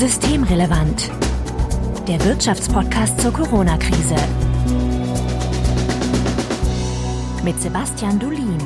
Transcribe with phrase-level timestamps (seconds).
[0.00, 1.10] Systemrelevant.
[2.08, 4.14] Der Wirtschaftspodcast zur Corona-Krise.
[7.44, 8.56] Mit Sebastian Dulin.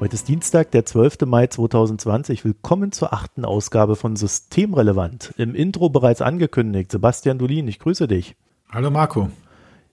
[0.00, 1.26] Heute ist Dienstag, der 12.
[1.26, 2.44] Mai 2020.
[2.44, 5.32] Willkommen zur achten Ausgabe von Systemrelevant.
[5.38, 6.90] Im Intro bereits angekündigt.
[6.90, 8.34] Sebastian Dulin, ich grüße dich.
[8.68, 9.30] Hallo Marco.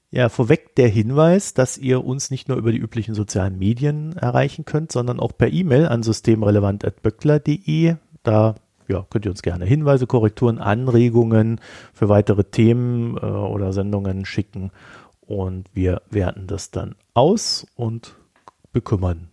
[0.10, 4.66] Ja, vorweg der Hinweis, dass ihr uns nicht nur über die üblichen sozialen Medien erreichen
[4.66, 7.98] könnt, sondern auch per E-Mail an systemrelevant.böckler.de.
[8.24, 8.56] Da
[8.92, 11.60] ja, könnt ihr uns gerne Hinweise, Korrekturen, Anregungen
[11.94, 14.72] für weitere Themen äh, oder Sendungen schicken
[15.22, 18.16] und wir werten das dann aus und
[18.74, 19.30] bekümmern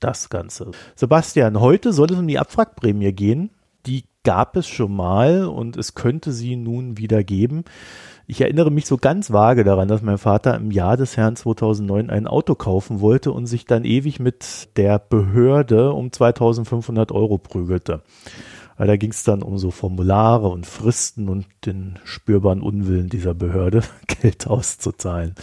[0.00, 0.70] das Ganze.
[0.94, 3.50] Sebastian, heute soll es um die Abwrackprämie gehen.
[3.86, 7.64] Die gab es schon mal und es könnte sie nun wieder geben.
[8.26, 12.10] Ich erinnere mich so ganz vage daran, dass mein Vater im Jahr des Herrn 2009
[12.10, 18.02] ein Auto kaufen wollte und sich dann ewig mit der Behörde um 2500 Euro prügelte.
[18.76, 23.34] Weil da ging es dann um so Formulare und Fristen und den spürbaren Unwillen dieser
[23.34, 25.34] Behörde, Geld auszuzahlen.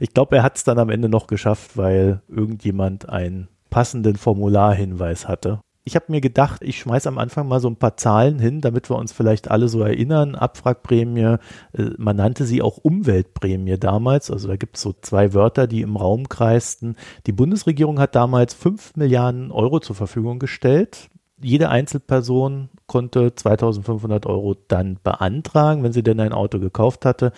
[0.00, 5.28] Ich glaube, er hat es dann am Ende noch geschafft, weil irgendjemand einen passenden Formularhinweis
[5.28, 5.60] hatte.
[5.82, 8.90] Ich habe mir gedacht, ich schmeiß am Anfang mal so ein paar Zahlen hin, damit
[8.90, 10.34] wir uns vielleicht alle so erinnern.
[10.34, 11.36] Abwrackprämie,
[11.72, 14.30] äh, man nannte sie auch Umweltprämie damals.
[14.30, 16.96] Also da gibt es so zwei Wörter, die im Raum kreisten.
[17.26, 21.08] Die Bundesregierung hat damals fünf Milliarden Euro zur Verfügung gestellt
[21.40, 27.32] jede Einzelperson konnte 2500 Euro dann beantragen, wenn sie denn ein Auto gekauft hatte.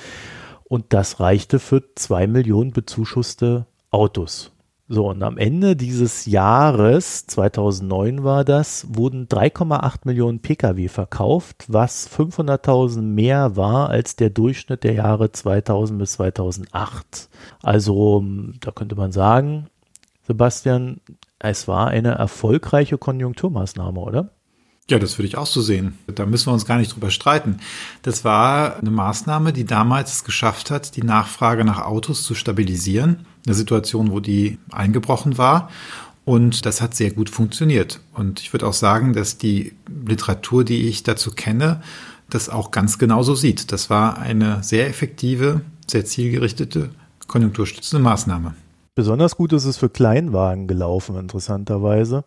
[0.64, 4.52] Und das reichte für zwei Millionen bezuschusste Autos.
[4.88, 12.10] So, und am Ende dieses Jahres, 2009 war das, wurden 3,8 Millionen Pkw verkauft, was
[12.10, 17.30] 500.000 mehr war als der Durchschnitt der Jahre 2000 bis 2008.
[17.62, 18.22] Also,
[18.60, 19.68] da könnte man sagen,
[20.26, 21.00] Sebastian,
[21.38, 24.30] es war eine erfolgreiche Konjunkturmaßnahme, oder?
[24.90, 25.98] Ja, das würde ich auch so sehen.
[26.06, 27.58] Da müssen wir uns gar nicht drüber streiten.
[28.02, 33.26] Das war eine Maßnahme, die damals es geschafft hat, die Nachfrage nach Autos zu stabilisieren.
[33.46, 35.70] Eine Situation, wo die eingebrochen war.
[36.24, 38.00] Und das hat sehr gut funktioniert.
[38.12, 39.72] Und ich würde auch sagen, dass die
[40.06, 41.82] Literatur, die ich dazu kenne,
[42.28, 43.72] das auch ganz genauso sieht.
[43.72, 46.90] Das war eine sehr effektive, sehr zielgerichtete,
[47.26, 48.54] konjunkturstützende Maßnahme.
[48.94, 52.24] Besonders gut ist es für Kleinwagen gelaufen, interessanterweise.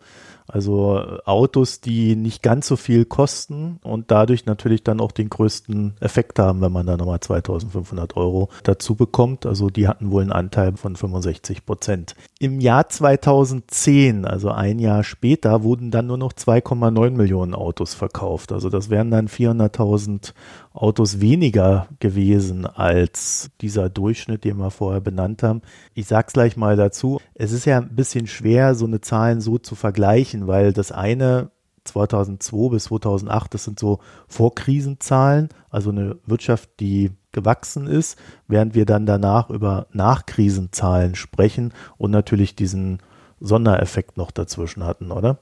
[0.47, 5.29] Also äh, Autos, die nicht ganz so viel kosten und dadurch natürlich dann auch den
[5.29, 9.45] größten Effekt haben, wenn man da nochmal 2500 Euro dazu bekommt.
[9.45, 12.15] Also die hatten wohl einen Anteil von 65 Prozent.
[12.39, 18.51] Im Jahr 2010, also ein Jahr später, wurden dann nur noch 2,9 Millionen Autos verkauft.
[18.51, 20.33] Also das wären dann 400.000
[20.75, 25.61] Autos weniger gewesen als dieser Durchschnitt, den wir vorher benannt haben.
[25.93, 27.21] Ich sag's gleich mal dazu.
[27.33, 31.49] Es ist ja ein bisschen schwer, so eine Zahlen so zu vergleichen, weil das eine
[31.85, 38.85] 2002 bis 2008, das sind so Vorkrisenzahlen, also eine Wirtschaft, die gewachsen ist, während wir
[38.85, 42.99] dann danach über Nachkrisenzahlen sprechen und natürlich diesen
[43.39, 45.37] Sondereffekt noch dazwischen hatten, oder?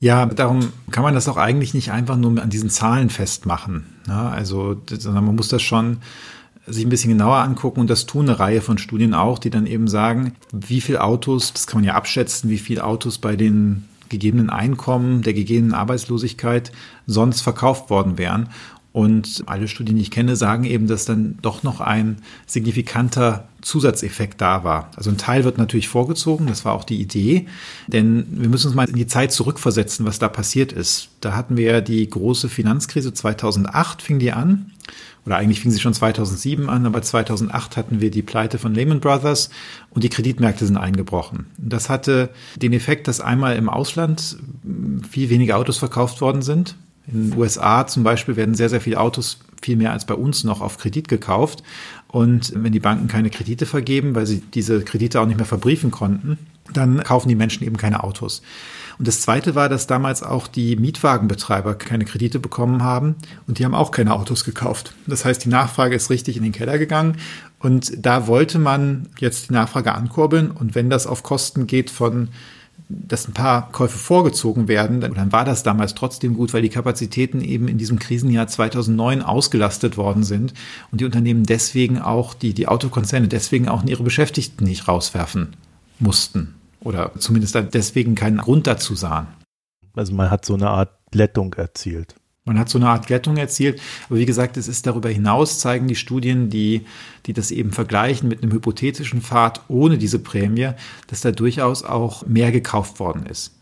[0.00, 3.86] Ja, darum kann man das auch eigentlich nicht einfach nur an diesen Zahlen festmachen.
[4.06, 5.98] Ja, also, sondern man muss das schon
[6.66, 9.66] sich ein bisschen genauer angucken und das tun eine Reihe von Studien auch, die dann
[9.66, 13.88] eben sagen, wie viel Autos, das kann man ja abschätzen, wie viel Autos bei den
[14.08, 16.72] gegebenen Einkommen, der gegebenen Arbeitslosigkeit
[17.06, 18.48] sonst verkauft worden wären.
[18.92, 22.16] Und alle Studien, die ich kenne, sagen eben, dass dann doch noch ein
[22.46, 24.90] signifikanter Zusatzeffekt da war.
[24.96, 27.46] Also ein Teil wird natürlich vorgezogen, das war auch die Idee,
[27.86, 31.10] denn wir müssen uns mal in die Zeit zurückversetzen, was da passiert ist.
[31.20, 34.72] Da hatten wir ja die große Finanzkrise 2008 fing die an
[35.26, 39.00] oder eigentlich fing sie schon 2007 an, aber 2008 hatten wir die Pleite von Lehman
[39.00, 39.50] Brothers
[39.90, 41.46] und die Kreditmärkte sind eingebrochen.
[41.58, 44.38] Das hatte den Effekt, dass einmal im Ausland
[45.10, 46.76] viel weniger Autos verkauft worden sind,
[47.10, 50.44] in den USA zum Beispiel werden sehr, sehr viele Autos viel mehr als bei uns
[50.44, 51.62] noch auf Kredit gekauft.
[52.06, 55.90] Und wenn die Banken keine Kredite vergeben, weil sie diese Kredite auch nicht mehr verbriefen
[55.90, 56.38] konnten,
[56.72, 58.42] dann kaufen die Menschen eben keine Autos.
[58.98, 63.14] Und das Zweite war, dass damals auch die Mietwagenbetreiber keine Kredite bekommen haben
[63.46, 64.92] und die haben auch keine Autos gekauft.
[65.06, 67.16] Das heißt, die Nachfrage ist richtig in den Keller gegangen
[67.60, 72.28] und da wollte man jetzt die Nachfrage ankurbeln und wenn das auf Kosten geht von
[72.88, 77.42] dass ein paar Käufe vorgezogen werden, dann war das damals trotzdem gut, weil die Kapazitäten
[77.42, 80.54] eben in diesem Krisenjahr 2009 ausgelastet worden sind
[80.90, 85.56] und die Unternehmen deswegen auch, die, die Autokonzerne deswegen auch ihre Beschäftigten nicht rauswerfen
[85.98, 89.26] mussten oder zumindest deswegen keinen Grund dazu sahen.
[89.94, 92.14] Also man hat so eine Art Glättung erzielt.
[92.48, 93.80] Man hat so eine Art Glättung erzielt.
[94.08, 96.86] Aber wie gesagt, es ist darüber hinaus, zeigen die Studien, die,
[97.26, 100.70] die das eben vergleichen mit einem hypothetischen Pfad ohne diese Prämie,
[101.06, 103.57] dass da durchaus auch mehr gekauft worden ist.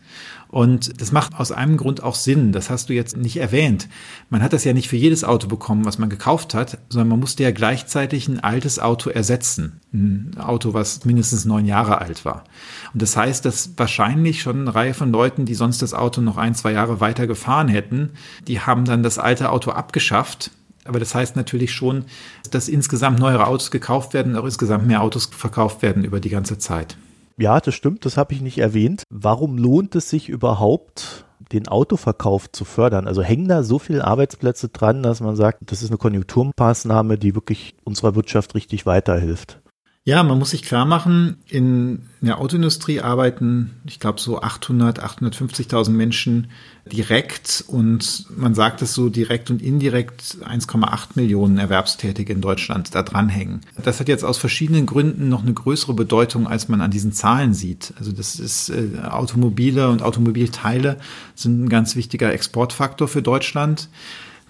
[0.57, 2.51] Und das macht aus einem Grund auch Sinn.
[2.51, 3.87] Das hast du jetzt nicht erwähnt.
[4.31, 7.19] Man hat das ja nicht für jedes Auto bekommen, was man gekauft hat, sondern man
[7.19, 9.79] musste ja gleichzeitig ein altes Auto ersetzen.
[9.93, 12.43] Ein Auto, was mindestens neun Jahre alt war.
[12.91, 16.37] Und das heißt, dass wahrscheinlich schon eine Reihe von Leuten, die sonst das Auto noch
[16.37, 18.09] ein, zwei Jahre weiter gefahren hätten,
[18.47, 20.49] die haben dann das alte Auto abgeschafft
[20.85, 22.05] aber das heißt natürlich schon,
[22.49, 26.59] dass insgesamt neuere Autos gekauft werden, auch insgesamt mehr Autos verkauft werden über die ganze
[26.59, 26.95] Zeit.
[27.39, 29.03] Ja, das stimmt, das habe ich nicht erwähnt.
[29.09, 33.07] Warum lohnt es sich überhaupt, den Autoverkauf zu fördern?
[33.07, 37.35] Also hängen da so viele Arbeitsplätze dran, dass man sagt, das ist eine Konjunkturmaßnahme, die
[37.35, 39.61] wirklich unserer Wirtschaft richtig weiterhilft?
[40.07, 45.89] Ja, man muss sich klar machen, in der Autoindustrie arbeiten, ich glaube, so 800, 850.000
[45.89, 46.47] Menschen
[46.89, 53.03] direkt und man sagt es so direkt und indirekt 1,8 Millionen Erwerbstätige in Deutschland da
[53.03, 53.59] dranhängen.
[53.83, 57.53] Das hat jetzt aus verschiedenen Gründen noch eine größere Bedeutung, als man an diesen Zahlen
[57.53, 57.93] sieht.
[57.99, 60.99] Also das ist äh, Automobile und Automobilteile
[61.35, 63.89] sind ein ganz wichtiger Exportfaktor für Deutschland.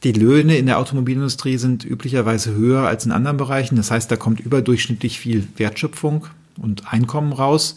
[0.04, 3.76] Die Löhne in der Automobilindustrie sind üblicherweise höher als in anderen Bereichen.
[3.76, 6.28] Das heißt, da kommt überdurchschnittlich viel Wertschöpfung
[6.58, 7.76] und Einkommen raus.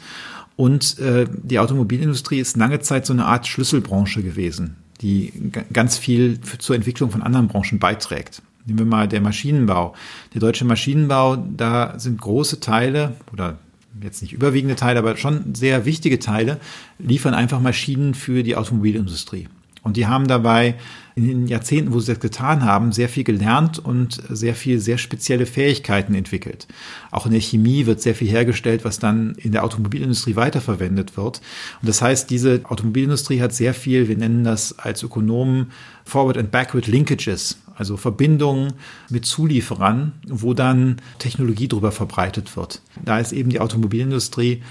[0.57, 5.33] Und äh, die Automobilindustrie ist lange Zeit so eine Art Schlüsselbranche gewesen, die
[5.73, 8.43] ganz viel für, zur Entwicklung von anderen Branchen beiträgt.
[8.67, 9.95] Nehmen wir mal der Maschinenbau.
[10.35, 13.57] Der deutsche Maschinenbau, da sind große Teile oder
[14.03, 16.61] jetzt nicht überwiegende Teile, aber schon sehr wichtige Teile,
[16.99, 19.49] liefern einfach Maschinen für die Automobilindustrie.
[19.83, 20.75] Und die haben dabei
[21.21, 24.99] in den Jahrzehnten, wo sie das getan haben, sehr viel gelernt und sehr viel, sehr
[24.99, 26.67] spezielle Fähigkeiten entwickelt.
[27.11, 31.41] Auch in der Chemie wird sehr viel hergestellt, was dann in der Automobilindustrie weiterverwendet wird.
[31.81, 35.71] Und das heißt, diese Automobilindustrie hat sehr viel, wir nennen das als Ökonomen
[36.05, 38.73] Forward and Backward Linkages, also Verbindungen
[39.09, 42.83] mit Zulieferern, wo dann Technologie drüber verbreitet wird.
[43.05, 44.63] Da ist eben die Automobilindustrie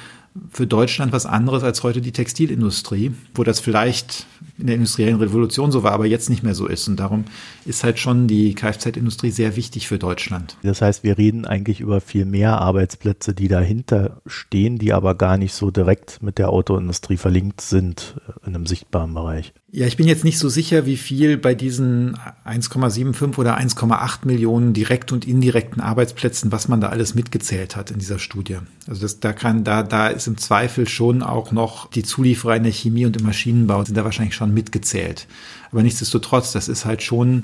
[0.52, 4.26] für Deutschland was anderes als heute die Textilindustrie, wo das vielleicht
[4.58, 6.88] in der industriellen Revolution so war, aber jetzt nicht mehr so ist.
[6.88, 7.26] Und darum
[7.66, 10.58] ist halt schon die Kfz-Industrie sehr wichtig für Deutschland.
[10.64, 15.38] Das heißt, wir reden eigentlich über viel mehr Arbeitsplätze, die dahinter stehen, die aber gar
[15.38, 18.16] nicht so direkt mit der Autoindustrie verlinkt sind
[18.46, 19.54] in einem sichtbaren Bereich.
[19.72, 24.74] Ja, ich bin jetzt nicht so sicher, wie viel bei diesen 1,75 oder 1,8 Millionen
[24.74, 28.58] direkt und indirekten Arbeitsplätzen, was man da alles mitgezählt hat in dieser Studie.
[28.88, 32.64] Also das, da kann, da, da ist im Zweifel schon auch noch die Zulieferer in
[32.64, 35.28] der Chemie und im Maschinenbau sind da wahrscheinlich schon mitgezählt.
[35.72, 37.44] Aber nichtsdestotrotz, das ist halt schon,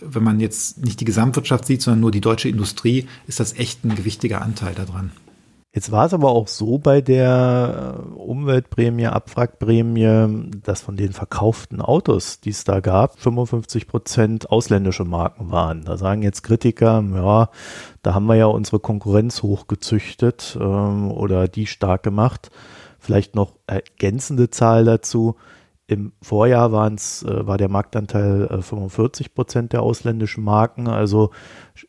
[0.00, 3.84] wenn man jetzt nicht die Gesamtwirtschaft sieht, sondern nur die deutsche Industrie, ist das echt
[3.84, 5.12] ein gewichtiger Anteil daran.
[5.74, 11.80] Jetzt war es aber auch so bei der äh, Umweltprämie, Abwrackprämie, dass von den verkauften
[11.80, 15.84] Autos, die es da gab, 55 Prozent ausländische Marken waren.
[15.84, 17.48] Da sagen jetzt Kritiker, ja,
[18.02, 22.50] da haben wir ja unsere Konkurrenz hochgezüchtet ähm, oder die stark gemacht.
[22.98, 25.36] Vielleicht noch ergänzende Zahl dazu.
[25.88, 30.88] Im Vorjahr waren's, äh, war der Marktanteil äh, 45 Prozent der ausländischen Marken.
[30.88, 31.30] Also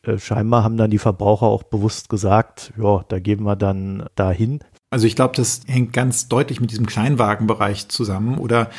[0.02, 4.60] äh, scheinbar haben dann die Verbraucher auch bewusst gesagt, ja, da geben wir dann dahin.
[4.90, 8.70] Also ich glaube, das hängt ganz deutlich mit diesem Kleinwagenbereich zusammen oder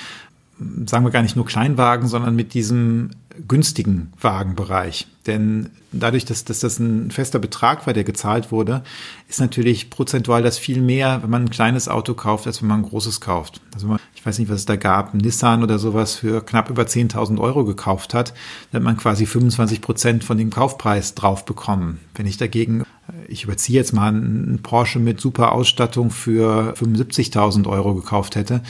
[0.86, 3.12] sagen wir gar nicht nur Kleinwagen, sondern mit diesem
[3.48, 5.08] günstigen Wagenbereich.
[5.28, 8.84] Denn dadurch, dass, dass das ein fester Betrag war, der gezahlt wurde,
[9.28, 12.82] ist natürlich prozentual das viel mehr, wenn man ein kleines Auto kauft, als wenn man
[12.82, 13.60] ein großes kauft.
[13.74, 16.70] Also man, ich weiß nicht, was es da gab, ein Nissan oder sowas für knapp
[16.70, 18.34] über 10.000 Euro gekauft hat,
[18.72, 22.00] dann hat man quasi 25 Prozent von dem Kaufpreis drauf bekommen.
[22.14, 22.84] Wenn ich dagegen,
[23.28, 28.62] ich überziehe jetzt mal einen Porsche mit super Ausstattung für 75.000 Euro gekauft hätte,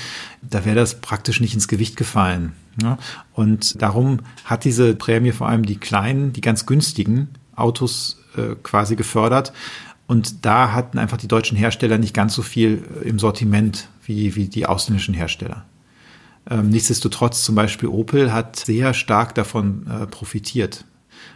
[0.41, 2.53] da wäre das praktisch nicht ins Gewicht gefallen.
[2.82, 2.98] Ja,
[3.34, 8.96] und darum hat diese Prämie vor allem die kleinen, die ganz günstigen Autos äh, quasi
[8.96, 9.53] gefördert.
[10.08, 14.36] Und da hatten einfach die deutschen Hersteller nicht ganz so viel äh, im Sortiment wie,
[14.36, 15.65] wie die ausländischen Hersteller.
[16.50, 20.86] Ähm, nichtsdestotrotz zum Beispiel Opel hat sehr stark davon äh, profitiert.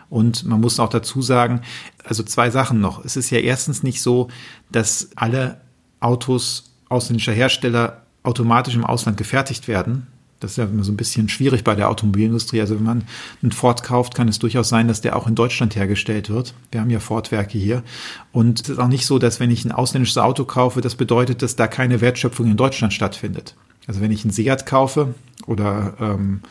[0.09, 1.61] Und man muss auch dazu sagen,
[2.03, 3.05] also zwei Sachen noch.
[3.05, 4.27] Es ist ja erstens nicht so,
[4.71, 5.61] dass alle
[5.99, 10.07] Autos ausländischer Hersteller automatisch im Ausland gefertigt werden,
[10.39, 12.61] das ist ja immer so ein bisschen schwierig bei der Automobilindustrie.
[12.61, 13.03] Also wenn man
[13.41, 16.53] einen Ford kauft, kann es durchaus sein, dass der auch in Deutschland hergestellt wird.
[16.71, 17.83] Wir haben ja Ford-Werke hier.
[18.31, 21.41] Und es ist auch nicht so, dass wenn ich ein ausländisches Auto kaufe, das bedeutet,
[21.41, 23.55] dass da keine Wertschöpfung in Deutschland stattfindet.
[23.87, 25.13] Also wenn ich einen Seat kaufe
[25.45, 26.41] oder ähm,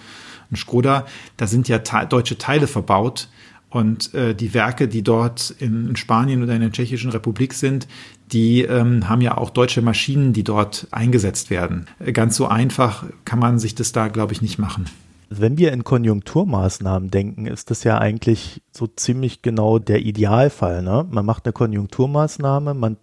[0.51, 3.29] einen Skoda, da sind ja deutsche Teile verbaut
[3.71, 7.87] und äh, die Werke, die dort in, in, Spanien oder in der Tschechischen Republik sind,
[8.33, 11.87] die ähm, haben ja auch deutsche Maschinen, die dort eingesetzt werden.
[12.13, 14.87] Ganz so einfach kann man sich das da, glaube ich, nicht machen.
[15.31, 20.83] Wenn wir in Konjunkturmaßnahmen denken, ist das ja eigentlich so ziemlich genau der Idealfall.
[20.83, 21.07] Ne?
[21.11, 22.97] Man macht eine Konjunkturmaßnahme, man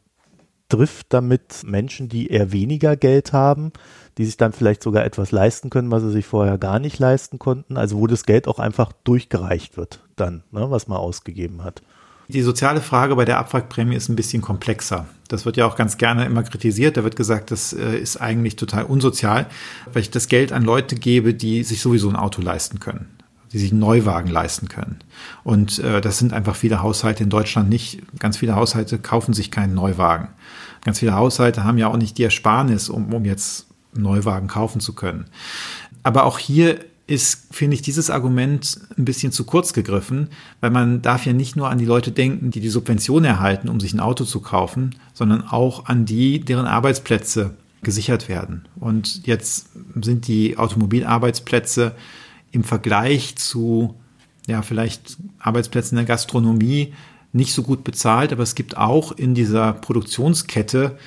[0.69, 3.71] trifft damit Menschen, die eher weniger Geld haben,
[4.17, 7.37] die sich dann vielleicht sogar etwas leisten können, was sie sich vorher gar nicht leisten
[7.37, 7.77] konnten.
[7.77, 11.83] Also wo das Geld auch einfach durchgereicht wird dann, ne, was man ausgegeben hat.
[12.27, 15.05] Die soziale Frage bei der Abwrackprämie ist ein bisschen komplexer.
[15.27, 16.97] Das wird ja auch ganz gerne immer kritisiert.
[16.97, 19.47] Da wird gesagt, das äh, ist eigentlich total unsozial,
[19.91, 23.07] weil ich das Geld an Leute gebe, die sich sowieso ein Auto leisten können
[23.55, 24.99] die sich einen Neuwagen leisten können.
[25.45, 28.01] Und äh, das sind einfach viele Haushalte in Deutschland nicht.
[28.19, 30.27] Ganz viele Haushalte kaufen sich keinen Neuwagen.
[30.83, 34.81] Ganz viele Haushalte haben ja auch nicht die Ersparnis, um, um jetzt einen Neuwagen kaufen
[34.81, 35.27] zu können.
[36.03, 41.01] Aber auch hier ist, finde ich, dieses Argument ein bisschen zu kurz gegriffen, weil man
[41.01, 43.99] darf ja nicht nur an die Leute denken, die die Subvention erhalten, um sich ein
[43.99, 47.51] Auto zu kaufen, sondern auch an die, deren Arbeitsplätze
[47.83, 48.67] gesichert werden.
[48.79, 49.69] Und jetzt
[50.01, 51.95] sind die Automobilarbeitsplätze
[52.51, 53.93] im Vergleich zu,
[54.47, 56.93] ja, vielleicht Arbeitsplätzen in der Gastronomie
[57.33, 60.97] nicht so gut bezahlt, aber es gibt auch in dieser Produktionskette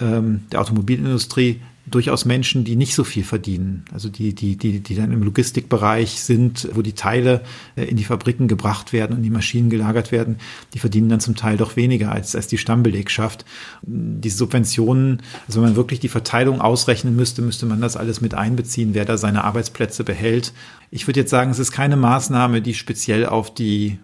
[0.00, 3.84] ähm, der Automobilindustrie durchaus Menschen, die nicht so viel verdienen.
[3.92, 7.42] Also die, die, die, die dann im Logistikbereich sind, wo die Teile
[7.76, 10.36] äh, in die Fabriken gebracht werden und die Maschinen gelagert werden,
[10.74, 13.44] die verdienen dann zum Teil doch weniger als, als die Stammbelegschaft.
[13.82, 18.34] Die Subventionen, also wenn man wirklich die Verteilung ausrechnen müsste, müsste man das alles mit
[18.34, 20.52] einbeziehen, wer da seine Arbeitsplätze behält.
[20.90, 23.98] Ich würde jetzt sagen, es ist keine Maßnahme, die speziell auf die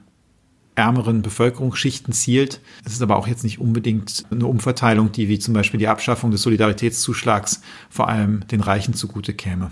[0.75, 2.61] ärmeren Bevölkerungsschichten zielt.
[2.85, 6.31] Es ist aber auch jetzt nicht unbedingt eine Umverteilung, die wie zum Beispiel die Abschaffung
[6.31, 9.71] des Solidaritätszuschlags vor allem den Reichen zugute käme.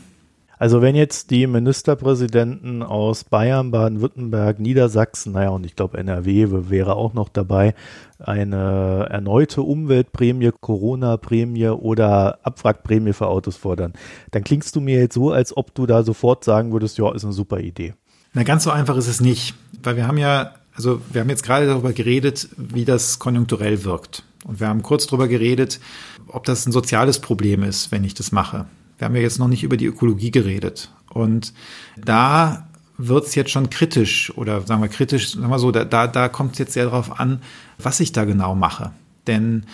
[0.61, 6.97] Also wenn jetzt die Ministerpräsidenten aus Bayern, Baden-Württemberg, Niedersachsen, naja, und ich glaube NRW wäre
[6.97, 7.75] auch noch dabei,
[8.19, 13.95] eine erneute Umweltprämie, Corona-Prämie oder Abwrackprämie für Autos fordern,
[14.33, 17.25] dann klingst du mir jetzt so, als ob du da sofort sagen würdest, ja, ist
[17.25, 17.95] eine super Idee.
[18.35, 21.43] Na, ganz so einfach ist es nicht, weil wir haben ja also wir haben jetzt
[21.43, 24.25] gerade darüber geredet, wie das konjunkturell wirkt.
[24.45, 25.81] Und wir haben kurz darüber geredet,
[26.29, 28.67] ob das ein soziales Problem ist, wenn ich das mache.
[28.99, 30.91] Wir haben ja jetzt noch nicht über die Ökologie geredet.
[31.09, 31.53] Und
[31.97, 36.07] da wird es jetzt schon kritisch oder sagen wir kritisch, sagen wir so, da, da,
[36.07, 37.43] da kommt es jetzt sehr darauf an,
[37.79, 38.93] was ich da genau mache.
[39.27, 39.65] Denn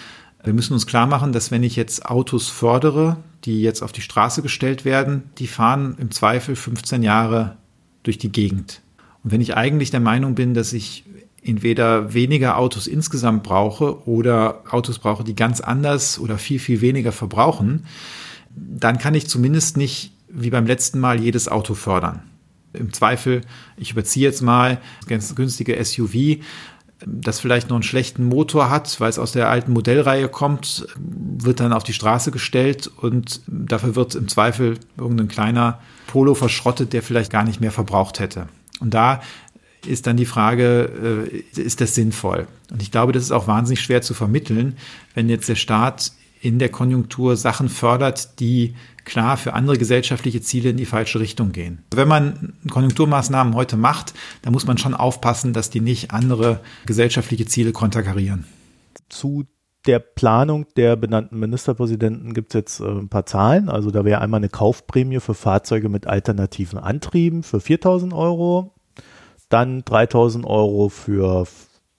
[0.44, 4.00] wir müssen uns klar machen, dass wenn ich jetzt Autos fördere, die jetzt auf die
[4.00, 7.56] Straße gestellt werden, die fahren im Zweifel 15 Jahre
[8.04, 8.80] durch die Gegend.
[9.28, 11.02] Wenn ich eigentlich der Meinung bin, dass ich
[11.42, 17.10] entweder weniger Autos insgesamt brauche oder Autos brauche, die ganz anders oder viel, viel weniger
[17.10, 17.86] verbrauchen,
[18.54, 22.22] dann kann ich zumindest nicht wie beim letzten Mal jedes Auto fördern.
[22.72, 23.40] Im Zweifel,
[23.76, 26.38] ich überziehe jetzt mal ganz günstige SUV,
[27.04, 31.58] das vielleicht noch einen schlechten Motor hat, weil es aus der alten Modellreihe kommt, wird
[31.58, 37.02] dann auf die Straße gestellt und dafür wird im Zweifel irgendein kleiner Polo verschrottet, der
[37.02, 38.46] vielleicht gar nicht mehr verbraucht hätte.
[38.80, 39.22] Und da
[39.86, 42.46] ist dann die Frage, äh, ist das sinnvoll?
[42.70, 44.76] Und ich glaube, das ist auch wahnsinnig schwer zu vermitteln,
[45.14, 50.70] wenn jetzt der Staat in der Konjunktur Sachen fördert, die klar für andere gesellschaftliche Ziele
[50.70, 51.82] in die falsche Richtung gehen.
[51.92, 57.46] Wenn man Konjunkturmaßnahmen heute macht, dann muss man schon aufpassen, dass die nicht andere gesellschaftliche
[57.46, 58.44] Ziele konterkarieren.
[59.08, 59.46] Zu
[59.86, 63.68] der Planung der benannten Ministerpräsidenten gibt es jetzt äh, ein paar Zahlen.
[63.68, 68.72] Also da wäre einmal eine Kaufprämie für Fahrzeuge mit alternativen Antrieben für 4000 Euro,
[69.48, 71.46] dann 3000 Euro für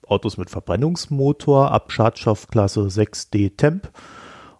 [0.06, 3.90] Autos mit Verbrennungsmotor ab Schadstoffklasse 6D Temp.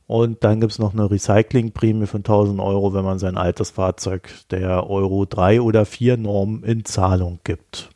[0.06, 4.30] Und dann gibt es noch eine Recyclingprämie von 1000 Euro, wenn man sein altes Fahrzeug
[4.50, 7.90] der Euro 3 oder 4 Norm in Zahlung gibt.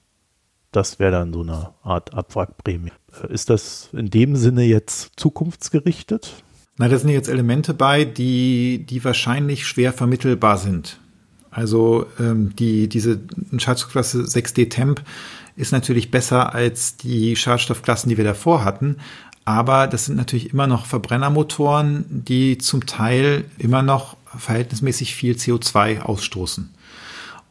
[0.72, 2.92] Das wäre dann so eine Art Abwrackprämie.
[3.28, 6.42] Ist das in dem Sinne jetzt zukunftsgerichtet?
[6.78, 10.98] Na, da sind jetzt Elemente bei, die, die wahrscheinlich schwer vermittelbar sind.
[11.50, 13.20] Also ähm, die, diese
[13.58, 15.02] Schadstoffklasse 6D Temp
[15.54, 18.96] ist natürlich besser als die Schadstoffklassen, die wir davor hatten.
[19.44, 26.00] Aber das sind natürlich immer noch Verbrennermotoren, die zum Teil immer noch verhältnismäßig viel CO2
[26.00, 26.70] ausstoßen.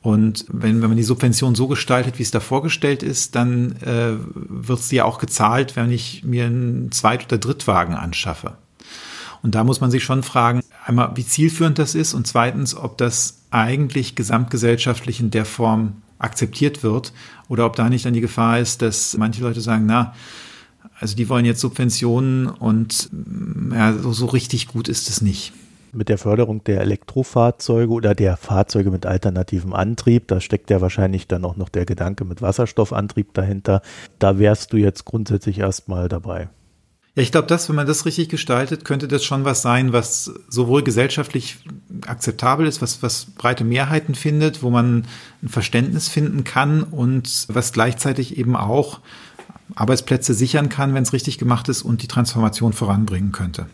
[0.01, 4.13] Und wenn, wenn man die Subvention so gestaltet, wie es da vorgestellt ist, dann äh,
[4.34, 8.58] wird sie ja auch gezahlt, wenn ich mir einen Zweit- oder Drittwagen anschaffe.
[9.43, 12.98] Und da muss man sich schon fragen, einmal, wie zielführend das ist und zweitens, ob
[12.98, 17.13] das eigentlich gesamtgesellschaftlich in der Form akzeptiert wird
[17.48, 20.13] oder ob da nicht dann die Gefahr ist, dass manche Leute sagen, na,
[21.00, 23.10] also die wollen jetzt Subventionen und
[23.72, 25.53] ja, so, so richtig gut ist es nicht
[25.93, 31.27] mit der Förderung der Elektrofahrzeuge oder der Fahrzeuge mit alternativem Antrieb, da steckt ja wahrscheinlich
[31.27, 33.81] dann auch noch der Gedanke mit Wasserstoffantrieb dahinter.
[34.19, 36.50] Da wärst du jetzt grundsätzlich erstmal dabei.
[37.15, 40.31] Ja, ich glaube, dass, wenn man das richtig gestaltet, könnte das schon was sein, was
[40.48, 41.57] sowohl gesellschaftlich
[42.07, 45.05] akzeptabel ist, was, was breite Mehrheiten findet, wo man
[45.43, 49.00] ein Verständnis finden kann und was gleichzeitig eben auch
[49.75, 53.67] Arbeitsplätze sichern kann, wenn es richtig gemacht ist und die Transformation voranbringen könnte.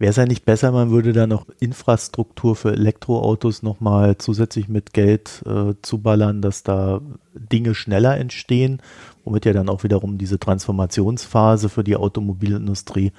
[0.00, 4.92] Wäre es ja nicht besser, man würde da noch Infrastruktur für Elektroautos nochmal zusätzlich mit
[4.92, 7.00] Geld äh, zuballern, dass da
[7.34, 8.80] Dinge schneller entstehen,
[9.24, 13.10] womit ja dann auch wiederum diese Transformationsphase für die Automobilindustrie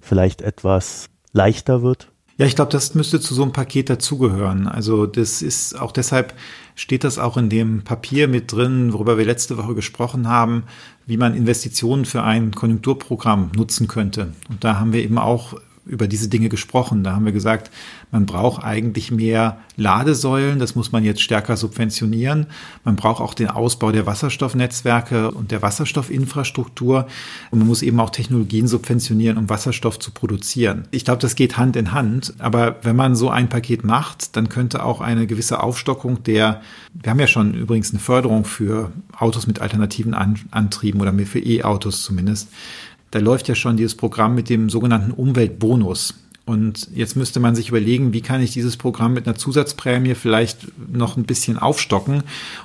[0.00, 2.12] vielleicht etwas leichter wird?
[2.38, 4.68] Ja, ich glaube, das müsste zu so einem Paket dazugehören.
[4.68, 6.34] Also das ist auch deshalb
[6.74, 10.64] steht das auch in dem Papier mit drin, worüber wir letzte Woche gesprochen haben,
[11.06, 14.34] wie man Investitionen für ein Konjunkturprogramm nutzen könnte.
[14.50, 15.54] Und da haben wir eben auch
[15.86, 17.04] über diese Dinge gesprochen.
[17.04, 17.70] Da haben wir gesagt,
[18.10, 22.46] man braucht eigentlich mehr Ladesäulen, das muss man jetzt stärker subventionieren.
[22.84, 27.06] Man braucht auch den Ausbau der Wasserstoffnetzwerke und der Wasserstoffinfrastruktur.
[27.50, 30.88] Und man muss eben auch Technologien subventionieren, um Wasserstoff zu produzieren.
[30.90, 32.34] Ich glaube, das geht Hand in Hand.
[32.38, 36.62] Aber wenn man so ein Paket macht, dann könnte auch eine gewisse Aufstockung der,
[36.94, 42.02] wir haben ja schon übrigens eine Förderung für Autos mit alternativen Antrieben oder für E-Autos
[42.02, 42.48] zumindest
[43.10, 46.14] da läuft ja schon dieses Programm mit dem sogenannten Umweltbonus.
[46.46, 50.68] Und jetzt müsste man sich überlegen, wie kann ich dieses Programm mit einer Zusatzprämie vielleicht
[50.92, 52.22] noch ein bisschen aufstocken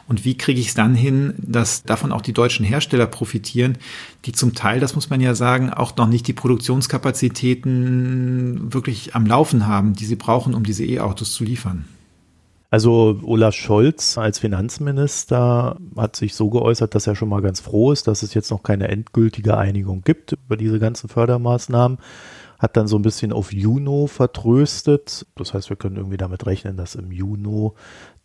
[0.07, 3.79] und wie kriege ich es dann hin, dass davon auch die deutschen Hersteller profitieren,
[4.25, 9.25] die zum Teil, das muss man ja sagen, auch noch nicht die Produktionskapazitäten wirklich am
[9.25, 11.85] Laufen haben, die sie brauchen, um diese E-Autos zu liefern.
[12.73, 17.91] Also Olaf Scholz als Finanzminister hat sich so geäußert, dass er schon mal ganz froh
[17.91, 21.97] ist, dass es jetzt noch keine endgültige Einigung gibt über diese ganzen Fördermaßnahmen.
[22.59, 25.25] Hat dann so ein bisschen auf Juno vertröstet.
[25.35, 27.75] Das heißt, wir können irgendwie damit rechnen, dass im Juno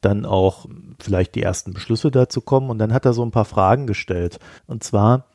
[0.00, 0.67] dann auch
[1.00, 2.71] vielleicht die ersten Beschlüsse dazu kommen.
[2.71, 4.38] Und dann hat er so ein paar Fragen gestellt.
[4.69, 5.26] Und zwar,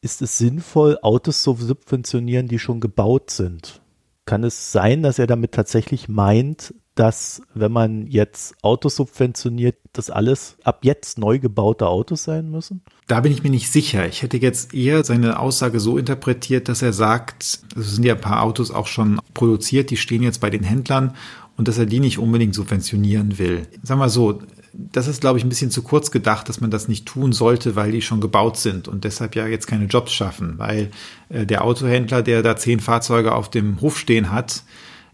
[0.00, 3.80] ist es sinnvoll, Autos zu subventionieren, die schon gebaut sind?
[4.24, 10.10] Kann es sein, dass er damit tatsächlich meint, dass wenn man jetzt Autos subventioniert, das
[10.10, 12.80] alles ab jetzt neu gebaute Autos sein müssen?
[13.06, 14.08] Da bin ich mir nicht sicher.
[14.08, 18.20] Ich hätte jetzt eher seine Aussage so interpretiert, dass er sagt, es sind ja ein
[18.20, 21.14] paar Autos auch schon produziert, die stehen jetzt bei den Händlern
[21.56, 23.66] und dass er die nicht unbedingt subventionieren will.
[23.82, 24.40] Sagen wir so,
[24.72, 27.76] das ist, glaube ich, ein bisschen zu kurz gedacht, dass man das nicht tun sollte,
[27.76, 30.90] weil die schon gebaut sind und deshalb ja jetzt keine Jobs schaffen, weil
[31.28, 34.64] äh, der Autohändler, der da zehn Fahrzeuge auf dem Hof stehen hat,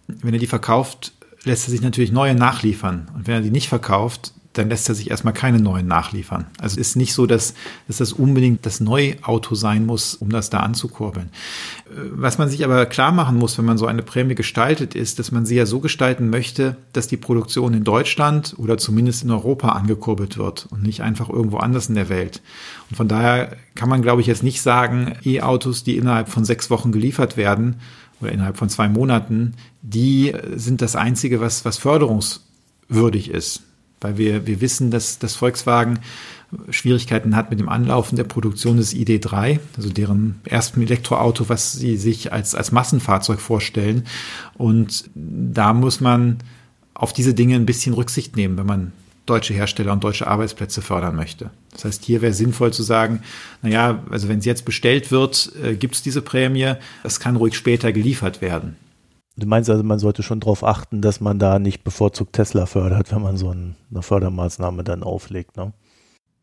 [0.07, 1.13] wenn er die verkauft,
[1.45, 3.11] lässt er sich natürlich neue nachliefern.
[3.15, 6.47] Und wenn er die nicht verkauft, dann lässt er sich erstmal keine neuen nachliefern.
[6.59, 7.55] Also es ist nicht so, dass,
[7.87, 11.31] dass das unbedingt das Neuauto sein muss, um das da anzukurbeln.
[11.87, 15.19] Äh, was man sich aber klar machen muss, wenn man so eine Prämie gestaltet, ist,
[15.19, 19.31] dass man sie ja so gestalten möchte, dass die Produktion in Deutschland oder zumindest in
[19.31, 22.43] Europa angekurbelt wird und nicht einfach irgendwo anders in der Welt.
[22.91, 26.69] Und von daher kann man, glaube ich, jetzt nicht sagen, E-Autos, die innerhalb von sechs
[26.69, 27.77] Wochen geliefert werden,
[28.23, 33.63] oder innerhalb von zwei Monaten, die sind das Einzige, was, was förderungswürdig ist.
[34.01, 36.01] Weil wir, wir wissen, dass, dass Volkswagen
[36.71, 41.97] Schwierigkeiten hat mit dem Anlaufen der Produktion des ID3, also deren ersten Elektroauto, was sie
[41.97, 44.05] sich als, als Massenfahrzeug vorstellen.
[44.55, 46.39] Und da muss man
[46.95, 48.93] auf diese Dinge ein bisschen Rücksicht nehmen, wenn man
[49.27, 51.51] deutsche Hersteller und deutsche Arbeitsplätze fördern möchte.
[51.71, 53.23] Das heißt, hier wäre sinnvoll zu sagen,
[53.63, 57.55] naja, also wenn es jetzt bestellt wird, äh, gibt es diese Prämie, es kann ruhig
[57.55, 58.77] später geliefert werden.
[59.37, 63.13] Du meinst also, man sollte schon darauf achten, dass man da nicht bevorzugt Tesla fördert,
[63.13, 65.73] wenn man so eine Fördermaßnahme dann auflegt, ne?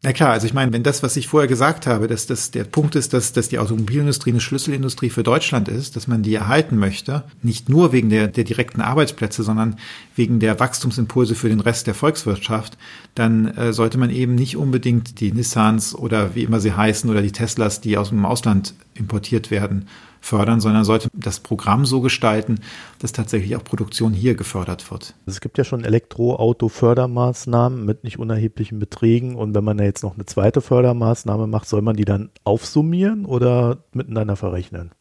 [0.02, 2.64] Na klar, also ich meine, wenn das, was ich vorher gesagt habe, dass das der
[2.64, 6.78] Punkt ist, dass, dass die Automobilindustrie eine Schlüsselindustrie für Deutschland ist, dass man die erhalten
[6.78, 9.78] möchte, nicht nur wegen der, der direkten Arbeitsplätze, sondern
[10.16, 12.78] wegen der Wachstumsimpulse für den Rest der Volkswirtschaft,
[13.14, 17.22] dann äh, sollte man eben nicht unbedingt die Nissans oder wie immer sie heißen oder
[17.22, 19.90] die Teslas, die aus dem Ausland importiert werden,
[20.22, 22.60] fördern, sondern sollte das Programm so gestalten,
[23.00, 25.16] dass tatsächlich auch Produktion hier gefördert wird.
[25.26, 30.16] Es gibt ja schon Elektroauto-Fördermaßnahmen mit nicht unerheblichen Beträgen und wenn man da jetzt noch
[30.16, 34.92] eine zweite Fördermaßnahme macht, soll man die dann aufsummieren oder miteinander verrechnen?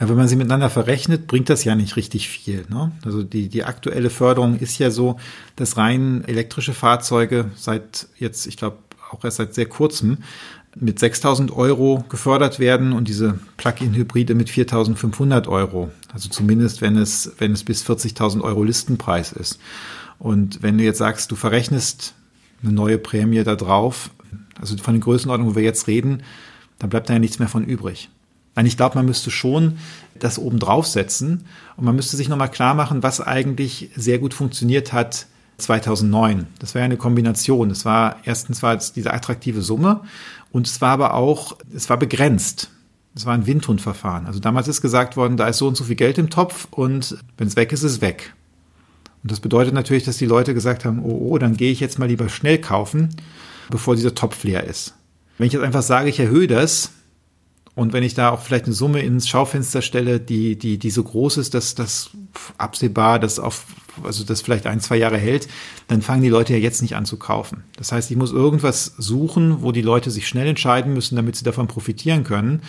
[0.00, 2.64] Ja, wenn man sie miteinander verrechnet, bringt das ja nicht richtig viel.
[2.68, 2.92] Ne?
[3.04, 5.16] Also die, die aktuelle Förderung ist ja so,
[5.56, 8.78] dass rein elektrische Fahrzeuge seit jetzt, ich glaube,
[9.10, 10.18] auch erst seit sehr kurzem
[10.76, 15.90] mit 6.000 Euro gefördert werden und diese Plug-in-Hybride mit 4.500 Euro.
[16.12, 19.58] Also zumindest, wenn es, wenn es bis 40.000 Euro Listenpreis ist.
[20.18, 22.14] Und wenn du jetzt sagst, du verrechnest
[22.62, 24.10] eine neue Prämie da drauf,
[24.60, 26.22] also von den Größenordnungen, wo wir jetzt reden,
[26.78, 28.10] dann bleibt da ja nichts mehr von übrig.
[28.54, 29.78] Nein, ich glaube, man müsste schon
[30.18, 31.44] das oben draufsetzen
[31.76, 35.26] und man müsste sich nochmal klar machen, was eigentlich sehr gut funktioniert hat
[35.58, 36.46] 2009.
[36.58, 37.70] Das war ja eine Kombination.
[37.70, 40.02] Es war erstens war es diese attraktive Summe
[40.50, 42.70] und es war aber auch, es war begrenzt.
[43.14, 44.26] Es war ein Windhundverfahren.
[44.26, 47.18] Also damals ist gesagt worden, da ist so und so viel Geld im Topf und
[47.36, 48.34] wenn es weg ist, ist es weg.
[49.24, 51.98] Und das bedeutet natürlich, dass die Leute gesagt haben, oh, oh, dann gehe ich jetzt
[51.98, 53.08] mal lieber schnell kaufen,
[53.70, 54.94] bevor dieser Topf leer ist.
[55.36, 56.92] Wenn ich jetzt einfach sage, ich erhöhe das
[57.78, 61.04] Und wenn ich da auch vielleicht eine Summe ins Schaufenster stelle, die, die, die so
[61.04, 62.10] groß ist, dass das
[62.56, 63.66] absehbar, dass auf,
[64.02, 65.46] also das vielleicht ein, zwei Jahre hält,
[65.86, 67.62] dann fangen die Leute ja jetzt nicht an zu kaufen.
[67.76, 71.44] Das heißt, ich muss irgendwas suchen, wo die Leute sich schnell entscheiden müssen, damit sie
[71.44, 72.62] davon profitieren können.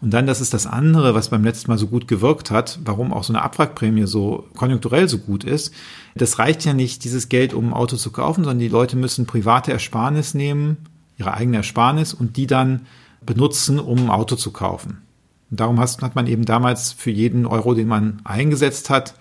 [0.00, 3.12] Und dann, das ist das andere, was beim letzten Mal so gut gewirkt hat, warum
[3.12, 5.72] auch so eine Abwrackprämie so konjunkturell so gut ist.
[6.16, 9.26] Das reicht ja nicht, dieses Geld, um ein Auto zu kaufen, sondern die Leute müssen
[9.26, 10.78] private Ersparnis nehmen,
[11.18, 12.80] ihre eigene Ersparnis und die dann
[13.26, 15.02] benutzen, um ein Auto zu kaufen.
[15.50, 19.14] Und darum hat man eben damals für jeden Euro, den man eingesetzt hat,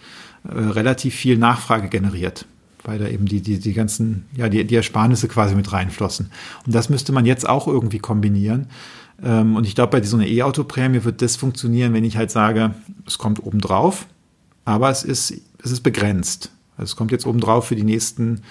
[0.47, 2.45] äh, relativ viel Nachfrage generiert,
[2.83, 6.31] weil da eben die, die, die ganzen, ja, die, die Ersparnisse quasi mit reinflossen.
[6.65, 8.67] Und das müsste man jetzt auch irgendwie kombinieren.
[9.23, 12.73] Ähm, und ich glaube, bei so einer E-Auto-Prämie wird das funktionieren, wenn ich halt sage,
[13.05, 14.07] es kommt obendrauf,
[14.65, 16.51] aber es ist, es ist begrenzt.
[16.77, 18.41] Also es kommt jetzt obendrauf für die nächsten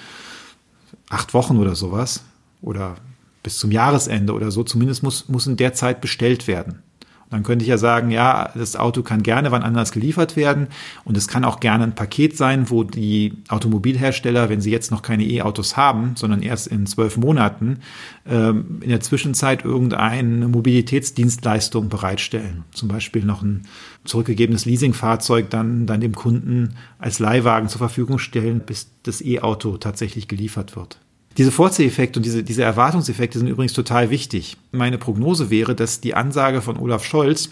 [1.11, 2.25] acht Wochen oder sowas
[2.63, 2.97] oder
[3.45, 4.65] bis zum Jahresende oder so.
[4.65, 6.83] Zumindest muss, muss in der Zeit bestellt werden.
[7.27, 10.69] Und dann könnte ich ja sagen, ja, das Auto kann gerne wann anders geliefert werden
[11.05, 15.01] und es kann auch gerne ein Paket sein, wo die Automobilhersteller, wenn sie jetzt noch
[15.03, 17.79] keine E-Autos haben, sondern erst in zwölf Monaten,
[18.27, 22.65] ähm, in der Zwischenzeit irgendeine Mobilitätsdienstleistung bereitstellen.
[22.73, 23.63] Zum Beispiel noch ein
[24.05, 30.29] zurückgegebenes Leasingfahrzeug dann, dann dem Kunden als Leihwagen zur Verfügung stellen, bis das E-Auto tatsächlich
[30.29, 30.99] geliefert wird.
[31.37, 34.57] Diese Vorzieheffekte und diese, diese Erwartungseffekte sind übrigens total wichtig.
[34.71, 37.51] Meine Prognose wäre, dass die Ansage von Olaf Scholz,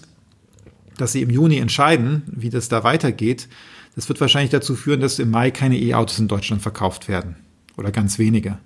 [0.96, 3.48] dass sie im Juni entscheiden, wie das da weitergeht,
[3.96, 7.36] das wird wahrscheinlich dazu führen, dass im Mai keine E-Autos in Deutschland verkauft werden.
[7.76, 8.58] Oder ganz wenige.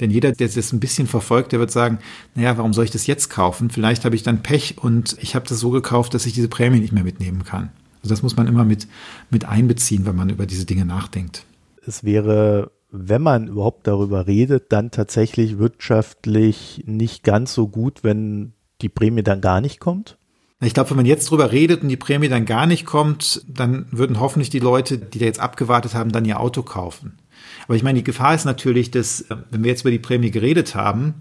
[0.00, 1.98] Denn jeder, der das ein bisschen verfolgt, der wird sagen,
[2.34, 3.68] naja, warum soll ich das jetzt kaufen?
[3.68, 6.80] Vielleicht habe ich dann Pech und ich habe das so gekauft, dass ich diese Prämie
[6.80, 7.70] nicht mehr mitnehmen kann.
[8.02, 8.86] Also das muss man immer mit,
[9.28, 11.44] mit einbeziehen, wenn man über diese Dinge nachdenkt.
[11.86, 18.52] Es wäre wenn man überhaupt darüber redet, dann tatsächlich wirtschaftlich nicht ganz so gut, wenn
[18.82, 20.16] die Prämie dann gar nicht kommt?
[20.62, 23.86] Ich glaube, wenn man jetzt drüber redet und die Prämie dann gar nicht kommt, dann
[23.90, 27.18] würden hoffentlich die Leute, die da jetzt abgewartet haben, dann ihr Auto kaufen.
[27.64, 30.74] Aber ich meine, die Gefahr ist natürlich, dass, wenn wir jetzt über die Prämie geredet
[30.74, 31.14] haben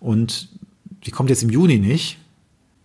[0.00, 0.48] und
[1.04, 2.18] die kommt jetzt im Juni nicht,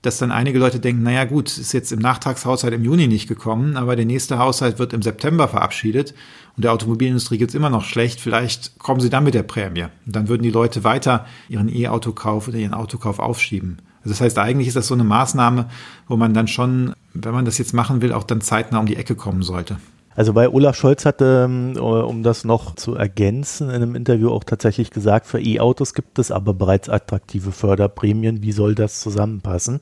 [0.01, 3.77] dass dann einige Leute denken, naja gut, ist jetzt im Nachtragshaushalt im Juni nicht gekommen,
[3.77, 6.15] aber der nächste Haushalt wird im September verabschiedet
[6.55, 9.85] und der Automobilindustrie geht's immer noch schlecht, vielleicht kommen sie dann mit der Prämie.
[10.05, 13.77] Und dann würden die Leute weiter ihren E-Autokauf oder ihren Autokauf aufschieben.
[13.99, 15.69] Also das heißt, eigentlich ist das so eine Maßnahme,
[16.07, 18.95] wo man dann schon, wenn man das jetzt machen will, auch dann zeitnah um die
[18.95, 19.77] Ecke kommen sollte.
[20.21, 24.43] Also bei Olaf Scholz hatte, ähm, um das noch zu ergänzen, in einem Interview auch
[24.43, 28.43] tatsächlich gesagt, für E-Autos gibt es aber bereits attraktive Förderprämien.
[28.43, 29.79] Wie soll das zusammenpassen?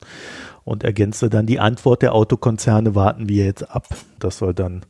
[0.64, 3.90] Und ergänzte dann, die Antwort der Autokonzerne warten wir jetzt ab.
[4.18, 4.84] Das soll dann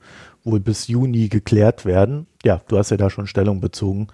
[0.43, 2.27] wohl bis Juni geklärt werden.
[2.43, 4.09] Ja, du hast ja da schon Stellung bezogen,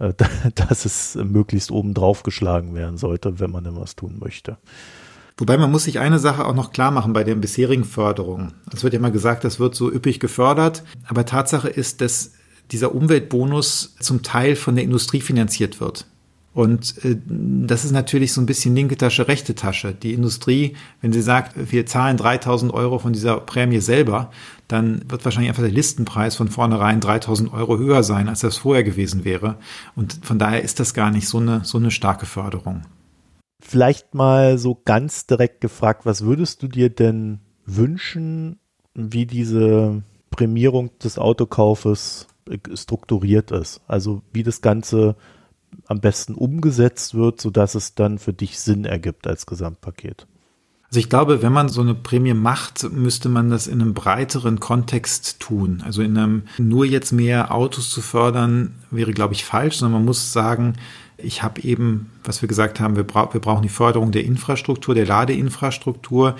[0.00, 0.12] äh,
[0.54, 4.58] dass es möglichst oben drauf geschlagen werden sollte, wenn man denn was tun möchte.
[5.36, 8.52] Wobei man muss sich eine Sache auch noch klar machen bei den bisherigen Förderungen.
[8.72, 12.32] Es wird ja immer gesagt, das wird so üppig gefördert, aber Tatsache ist, dass
[12.70, 16.06] dieser Umweltbonus zum Teil von der Industrie finanziert wird.
[16.54, 19.92] Und äh, das ist natürlich so ein bisschen linke Tasche, rechte Tasche.
[19.92, 24.30] Die Industrie, wenn sie sagt, wir zahlen 3000 Euro von dieser Prämie selber,
[24.68, 28.84] dann wird wahrscheinlich einfach der Listenpreis von vornherein 3000 Euro höher sein, als das vorher
[28.84, 29.56] gewesen wäre.
[29.96, 32.82] Und von daher ist das gar nicht so eine, so eine starke Förderung.
[33.66, 38.58] Vielleicht mal so ganz direkt gefragt, was würdest du dir denn wünschen,
[38.94, 42.26] wie diese Prämierung des Autokaufes
[42.74, 43.80] strukturiert ist?
[43.88, 45.16] Also wie das Ganze
[45.86, 50.26] am besten umgesetzt wird, sodass es dann für dich Sinn ergibt als Gesamtpaket?
[50.88, 54.60] Also ich glaube, wenn man so eine Prämie macht, müsste man das in einem breiteren
[54.60, 55.82] Kontext tun.
[55.84, 60.04] Also in einem nur jetzt mehr Autos zu fördern, wäre, glaube ich, falsch, sondern man
[60.04, 60.74] muss sagen,
[61.16, 64.94] ich habe eben, was wir gesagt haben, wir, bra wir brauchen die Förderung der Infrastruktur,
[64.94, 66.36] der Ladeinfrastruktur.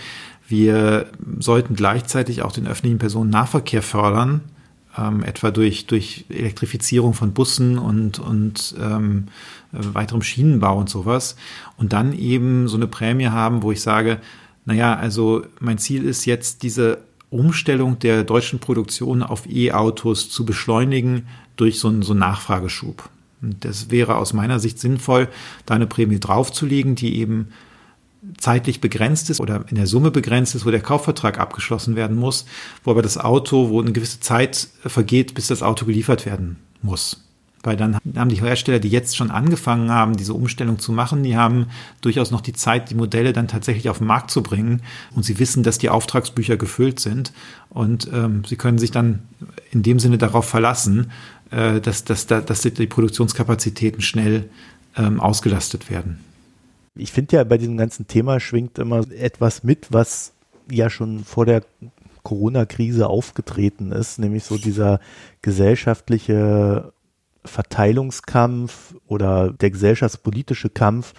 [0.48, 1.06] Wir
[1.38, 4.40] sollten gleichzeitig auch den öffentlichen Personennahverkehr fördern,
[4.98, 9.28] ähm, etwa durch, durch Elektrifizierung von Bussen und, und ähm,
[9.72, 11.36] weiterem Schienenbau und sowas.
[11.76, 14.18] Und dann eben so eine Prämie haben, wo ich sage,
[14.64, 16.98] naja, also mein Ziel ist jetzt diese
[17.30, 23.08] Umstellung der deutschen Produktion auf E-Autos zu beschleunigen durch so einen, so einen Nachfrageschub.
[23.44, 25.28] Und das wäre aus meiner Sicht sinnvoll,
[25.66, 27.48] da eine Prämie draufzulegen, die eben
[28.38, 32.46] zeitlich begrenzt ist oder in der Summe begrenzt ist, wo der Kaufvertrag abgeschlossen werden muss,
[32.82, 37.20] wo aber das Auto, wo eine gewisse Zeit vergeht, bis das Auto geliefert werden muss.
[37.64, 41.36] Weil dann haben die Hersteller, die jetzt schon angefangen haben, diese Umstellung zu machen, die
[41.36, 41.68] haben
[42.02, 44.82] durchaus noch die Zeit, die Modelle dann tatsächlich auf den Markt zu bringen.
[45.14, 47.32] Und sie wissen, dass die Auftragsbücher gefüllt sind.
[47.70, 49.22] Und ähm, sie können sich dann
[49.70, 51.10] in dem Sinne darauf verlassen,
[51.54, 54.50] äh, dass, dass, dass die Produktionskapazitäten schnell
[54.96, 56.18] ähm, ausgelastet werden.
[56.96, 60.32] Ich finde ja, bei diesem ganzen Thema schwingt immer etwas mit, was
[60.70, 61.62] ja schon vor der
[62.22, 65.00] Corona-Krise aufgetreten ist, nämlich so dieser
[65.42, 66.92] gesellschaftliche
[67.44, 71.14] Verteilungskampf oder der gesellschaftspolitische Kampf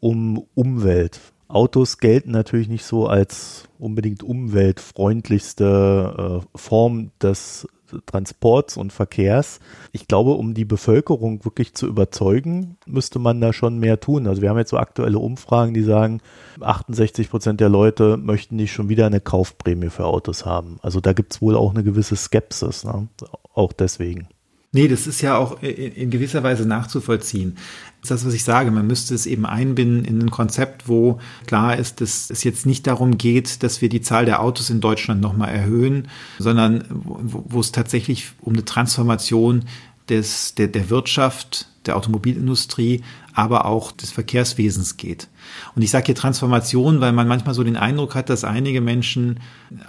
[0.00, 1.20] um Umwelt.
[1.48, 7.68] Autos gelten natürlich nicht so als unbedingt umweltfreundlichste äh, Form des
[8.06, 9.60] Transports und Verkehrs.
[9.92, 14.26] Ich glaube, um die Bevölkerung wirklich zu überzeugen, müsste man da schon mehr tun.
[14.26, 16.20] Also wir haben jetzt so aktuelle Umfragen, die sagen,
[16.60, 20.78] 68 Prozent der Leute möchten nicht schon wieder eine Kaufprämie für Autos haben.
[20.82, 23.08] Also da gibt es wohl auch eine gewisse Skepsis, ne?
[23.54, 24.28] auch deswegen.
[24.74, 27.54] Nee, das ist ja auch in gewisser Weise nachzuvollziehen.
[28.00, 28.72] Das ist das, was ich sage.
[28.72, 32.84] Man müsste es eben einbinden in ein Konzept, wo klar ist, dass es jetzt nicht
[32.88, 36.08] darum geht, dass wir die Zahl der Autos in Deutschland nochmal erhöhen,
[36.40, 39.64] sondern wo, wo es tatsächlich um eine Transformation
[40.08, 43.02] des, der, der Wirtschaft, der Automobilindustrie,
[43.34, 45.28] aber auch des Verkehrswesens geht.
[45.74, 49.40] Und ich sage hier Transformation, weil man manchmal so den Eindruck hat, dass einige Menschen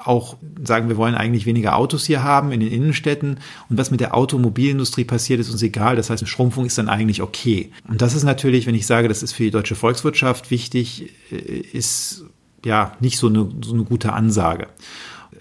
[0.03, 3.99] auch sagen, wir wollen eigentlich weniger Autos hier haben in den Innenstädten und was mit
[3.99, 5.95] der Automobilindustrie passiert, ist uns egal.
[5.95, 7.71] Das heißt, eine Schrumpfung ist dann eigentlich okay.
[7.87, 11.35] Und das ist natürlich, wenn ich sage, das ist für die deutsche Volkswirtschaft wichtig, äh,
[11.35, 12.25] ist
[12.65, 14.67] ja nicht so eine, so eine gute Ansage.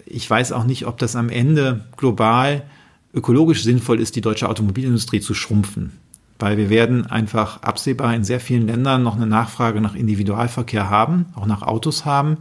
[0.06, 2.62] Ich weiß auch nicht, ob das am Ende global
[3.14, 5.92] ökologisch sinnvoll ist, die deutsche Automobilindustrie zu schrumpfen.
[6.38, 11.27] Weil wir werden einfach absehbar in sehr vielen Ländern noch eine Nachfrage nach Individualverkehr haben,
[11.37, 12.38] auch nach Autos haben.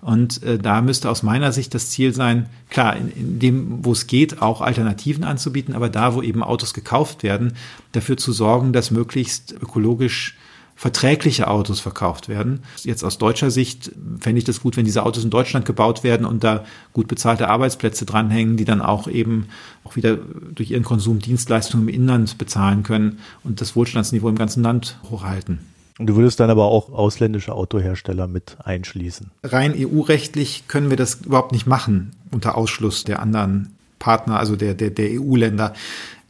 [0.00, 3.92] Und äh, da müsste aus meiner Sicht das Ziel sein, klar, in, in dem, wo
[3.92, 7.52] es geht, auch Alternativen anzubieten, aber da, wo eben Autos gekauft werden,
[7.92, 10.36] dafür zu sorgen, dass möglichst ökologisch
[10.76, 12.60] verträgliche Autos verkauft werden.
[12.82, 16.26] Jetzt aus deutscher Sicht fände ich das gut, wenn diese Autos in Deutschland gebaut werden
[16.26, 19.46] und da gut bezahlte Arbeitsplätze dranhängen, die dann auch eben
[19.84, 24.62] auch wieder durch ihren Konsum Dienstleistungen im Inland bezahlen können und das Wohlstandsniveau im ganzen
[24.62, 25.60] Land hochhalten.
[25.98, 29.30] Und du würdest dann aber auch ausländische Autohersteller mit einschließen.
[29.44, 34.74] Rein EU-rechtlich können wir das überhaupt nicht machen unter Ausschluss der anderen Partner, also der,
[34.74, 35.72] der, der EU-Länder.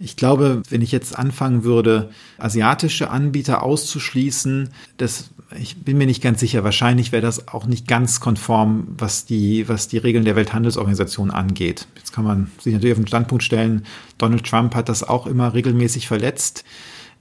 [0.05, 6.23] Ich glaube, wenn ich jetzt anfangen würde, asiatische Anbieter auszuschließen, das, ich bin mir nicht
[6.23, 6.63] ganz sicher.
[6.63, 11.87] Wahrscheinlich wäre das auch nicht ganz konform, was die, was die Regeln der Welthandelsorganisation angeht.
[11.97, 13.87] Jetzt kann man sich natürlich auf den Standpunkt stellen,
[14.19, 16.65] Donald Trump hat das auch immer regelmäßig verletzt.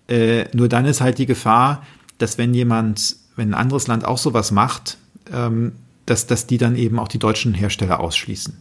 [0.10, 1.84] Äh, nur dann ist halt die Gefahr,
[2.17, 4.98] dass wenn jemand, wenn ein anderes Land auch sowas macht,
[5.32, 5.72] ähm,
[6.06, 8.58] dass, dass die dann eben auch die deutschen Hersteller ausschließen.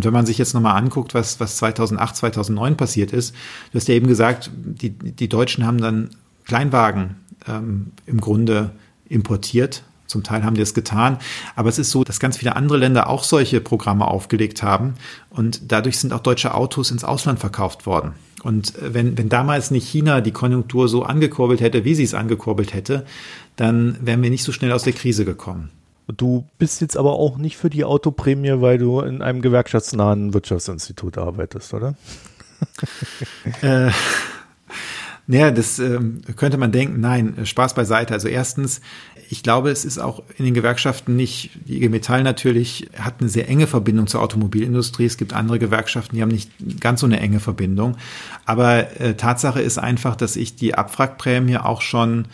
[0.00, 3.34] Und wenn man sich jetzt nochmal anguckt, was, was 2008, 2009 passiert ist,
[3.70, 6.08] du hast ja eben gesagt, die, die Deutschen haben dann
[6.46, 8.70] Kleinwagen ähm, im Grunde
[9.10, 9.82] importiert.
[10.06, 11.18] Zum Teil haben die es getan.
[11.54, 14.94] Aber es ist so, dass ganz viele andere Länder auch solche Programme aufgelegt haben.
[15.28, 18.14] Und dadurch sind auch deutsche Autos ins Ausland verkauft worden.
[18.42, 22.14] Und äh, wenn, wenn damals nicht China die Konjunktur so angekurbelt hätte, wie sie es
[22.14, 23.04] angekurbelt hätte,
[23.56, 25.68] dann wären wir nicht so schnell aus der Krise gekommen.
[26.16, 31.18] Du bist jetzt aber auch nicht für die Autoprämie, weil du in einem gewerkschaftsnahen Wirtschaftsinstitut
[31.18, 31.94] arbeitest, oder?
[33.62, 33.90] äh,
[35.30, 36.00] naja, das äh,
[36.34, 37.00] könnte man denken.
[37.00, 38.12] Nein, Spaß beiseite.
[38.12, 38.80] Also erstens,
[39.28, 43.28] ich glaube, es ist auch in den Gewerkschaften nicht, die IG Metall natürlich hat eine
[43.28, 45.04] sehr enge Verbindung zur Automobilindustrie.
[45.04, 47.96] Es gibt andere Gewerkschaften, die haben nicht ganz so eine enge Verbindung.
[48.44, 52.26] Aber äh, Tatsache ist einfach, dass ich die Abwrackprämie auch schon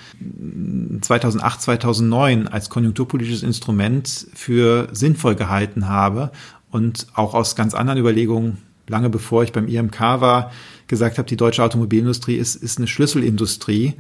[1.03, 6.33] 2008, 2009 als konjunkturpolitisches Instrument für sinnvoll gehalten habe
[6.71, 8.57] und auch aus ganz anderen Überlegungen,
[8.89, 10.51] lange bevor ich beim IMK war,
[10.87, 13.95] gesagt habe, die deutsche Automobilindustrie ist, ist eine Schlüsselindustrie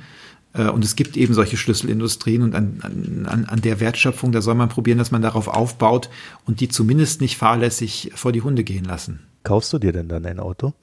[0.56, 4.54] äh, und es gibt eben solche Schlüsselindustrien und an, an, an der Wertschöpfung, da soll
[4.54, 6.10] man probieren, dass man darauf aufbaut
[6.44, 9.20] und die zumindest nicht fahrlässig vor die Hunde gehen lassen.
[9.42, 10.74] Kaufst du dir denn dann ein Auto?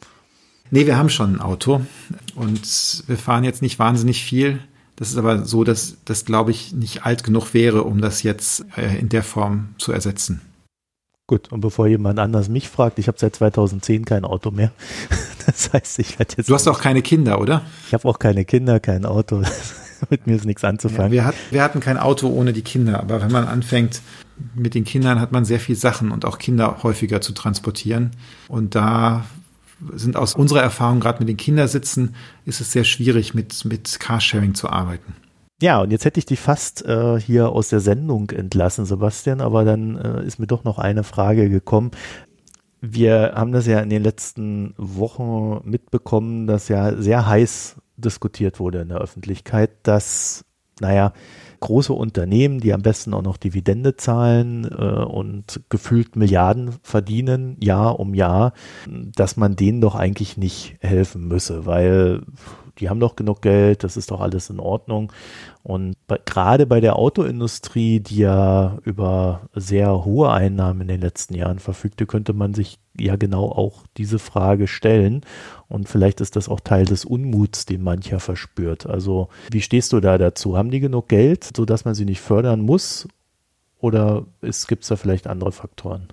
[0.72, 1.82] Nee, wir haben schon ein Auto
[2.36, 4.60] und wir fahren jetzt nicht wahnsinnig viel.
[4.96, 8.66] Das ist aber so, dass das, glaube ich, nicht alt genug wäre, um das jetzt
[8.78, 10.42] äh, in der Form zu ersetzen.
[11.26, 14.72] Gut, und bevor jemand anders mich fragt, ich habe seit 2010 kein Auto mehr.
[15.46, 16.50] Das heißt, ich werde jetzt.
[16.50, 17.64] Du hast auch keine Kinder, oder?
[17.88, 19.44] Ich habe auch keine Kinder, kein Auto.
[20.10, 21.12] mit mir ist nichts anzufangen.
[21.12, 24.02] Ja, wir, hat, wir hatten kein Auto ohne die Kinder, aber wenn man anfängt
[24.56, 28.12] mit den Kindern, hat man sehr viel Sachen und auch Kinder häufiger zu transportieren.
[28.48, 29.26] Und da
[29.94, 34.56] sind aus unserer Erfahrung, gerade mit den Kindersitzen, ist es sehr schwierig, mit, mit Carsharing
[34.56, 35.14] zu arbeiten.
[35.64, 39.64] Ja, und jetzt hätte ich dich fast äh, hier aus der Sendung entlassen, Sebastian, aber
[39.64, 41.92] dann äh, ist mir doch noch eine Frage gekommen.
[42.82, 48.82] Wir haben das ja in den letzten Wochen mitbekommen, dass ja sehr heiß diskutiert wurde
[48.82, 50.44] in der Öffentlichkeit, dass,
[50.82, 51.14] naja,
[51.62, 58.02] große Unternehmen, die am besten auch noch Dividende zahlen äh, und gefühlt Milliarden verdienen, Jahr
[58.02, 58.52] um Jahr,
[58.86, 62.24] dass man denen doch eigentlich nicht helfen müsse, weil
[62.80, 65.12] die haben doch genug Geld, das ist doch alles in Ordnung.
[65.62, 71.36] Und bei, gerade bei der Autoindustrie, die ja über sehr hohe Einnahmen in den letzten
[71.36, 75.22] Jahren verfügte, könnte man sich ja genau auch diese Frage stellen.
[75.68, 78.86] Und vielleicht ist das auch Teil des Unmuts, den mancher verspürt.
[78.86, 80.58] Also wie stehst du da dazu?
[80.58, 83.08] Haben die genug Geld, sodass man sie nicht fördern muss?
[83.80, 84.26] Oder
[84.68, 86.08] gibt es da vielleicht andere Faktoren?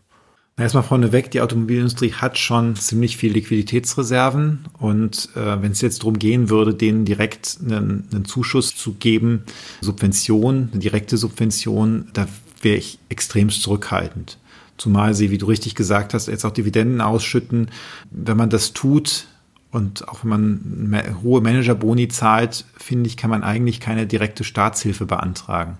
[0.60, 6.18] Erstmal vorneweg, die Automobilindustrie hat schon ziemlich viel Liquiditätsreserven und äh, wenn es jetzt darum
[6.18, 9.44] gehen würde, denen direkt einen, einen Zuschuss zu geben,
[9.80, 12.28] Subvention, eine direkte Subvention, da
[12.60, 14.38] wäre ich extremst zurückhaltend.
[14.76, 17.70] Zumal sie, wie du richtig gesagt hast, jetzt auch Dividenden ausschütten.
[18.10, 19.28] Wenn man das tut
[19.70, 25.06] und auch wenn man hohe Managerboni zahlt, finde ich, kann man eigentlich keine direkte Staatshilfe
[25.06, 25.78] beantragen.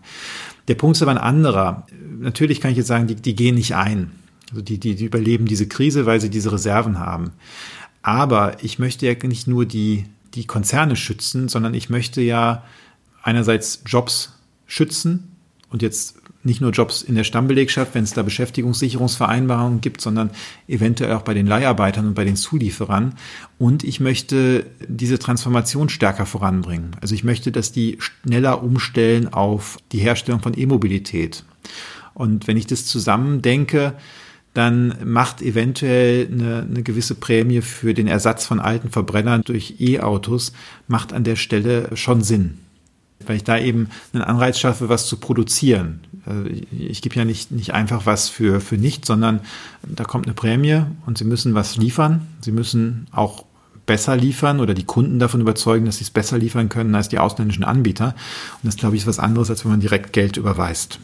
[0.69, 1.87] Der Punkt ist aber ein anderer.
[2.19, 4.13] Natürlich kann ich jetzt sagen, die, die gehen nicht ein.
[4.51, 7.33] Also die, die, die überleben diese Krise, weil sie diese Reserven haben.
[8.03, 12.65] Aber ich möchte ja nicht nur die, die Konzerne schützen, sondern ich möchte ja
[13.23, 14.33] einerseits Jobs
[14.67, 15.37] schützen
[15.69, 20.31] und jetzt nicht nur Jobs in der Stammbelegschaft, wenn es da Beschäftigungssicherungsvereinbarungen gibt, sondern
[20.69, 23.15] eventuell auch bei den Leiharbeitern und bei den Zulieferern.
[23.59, 26.97] Und ich möchte diese Transformation stärker voranbringen.
[27.03, 31.45] Also ich möchte, dass die schneller umstellen auf die Herstellung von E-Mobilität.
[32.15, 33.95] Und wenn ich das zusammen denke,
[34.55, 40.53] dann macht eventuell eine, eine gewisse Prämie für den Ersatz von alten Verbrennern durch E-Autos,
[40.89, 42.59] macht an der Stelle schon Sinn.
[43.27, 46.01] Weil ich da eben einen Anreiz schaffe, was zu produzieren.
[46.25, 49.41] Also ich gebe ja nicht, nicht einfach was für, für nichts, sondern
[49.87, 52.27] da kommt eine Prämie und Sie müssen was liefern.
[52.41, 53.45] Sie müssen auch
[53.87, 57.19] besser liefern oder die Kunden davon überzeugen, dass sie es besser liefern können als die
[57.19, 58.15] ausländischen Anbieter.
[58.63, 61.01] Und das, glaube ich, ist was anderes, als wenn man direkt Geld überweist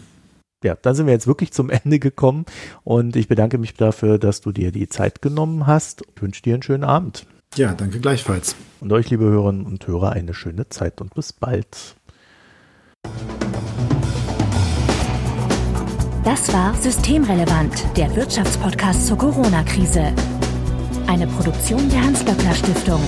[0.64, 2.44] ja, dann sind wir jetzt wirklich zum Ende gekommen
[2.84, 6.02] und ich bedanke mich dafür, dass du dir die Zeit genommen hast.
[6.14, 7.26] Ich wünsche dir einen schönen Abend.
[7.54, 8.54] Ja, danke gleichfalls.
[8.80, 11.96] Und euch, liebe Hörerinnen und Hörer, eine schöne Zeit und bis bald.
[16.24, 20.12] Das war Systemrelevant, der Wirtschaftspodcast zur Corona-Krise.
[21.06, 23.00] Eine Produktion der Hans-Böckler Stiftung.